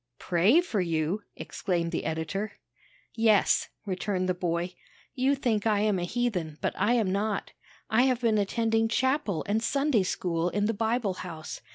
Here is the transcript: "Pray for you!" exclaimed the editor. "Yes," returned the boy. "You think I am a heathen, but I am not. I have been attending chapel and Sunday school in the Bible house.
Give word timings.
"Pray 0.17 0.61
for 0.61 0.81
you!" 0.81 1.21
exclaimed 1.35 1.91
the 1.91 2.05
editor. 2.05 2.53
"Yes," 3.13 3.69
returned 3.85 4.27
the 4.27 4.33
boy. 4.33 4.73
"You 5.13 5.35
think 5.35 5.67
I 5.67 5.81
am 5.81 5.99
a 5.99 6.05
heathen, 6.05 6.57
but 6.59 6.73
I 6.75 6.93
am 6.93 7.11
not. 7.11 7.51
I 7.87 8.01
have 8.07 8.21
been 8.21 8.39
attending 8.39 8.87
chapel 8.87 9.45
and 9.47 9.61
Sunday 9.61 10.01
school 10.01 10.49
in 10.49 10.65
the 10.65 10.73
Bible 10.73 11.13
house. 11.21 11.61